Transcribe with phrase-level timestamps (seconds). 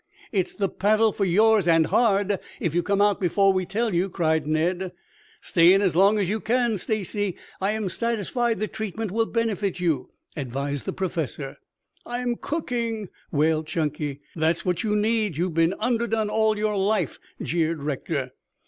[0.31, 4.09] "It's the paddle for yours, and hard, if you come out before we tell you,"
[4.09, 4.93] cried Ned.
[5.41, 7.37] "Stay in as long as you can, Stacy.
[7.61, 11.57] I am satisfied the treatment will benefit you," advised the Professor.
[12.03, 14.21] "I'm cooking," wailed Chunky.
[14.35, 15.37] "That's what you need.
[15.37, 18.31] You've been underdone all your life," jeered Rector.